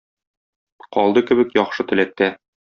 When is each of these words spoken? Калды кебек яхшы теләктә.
Калды 0.97 1.25
кебек 1.29 1.55
яхшы 1.61 1.89
теләктә. 1.93 2.35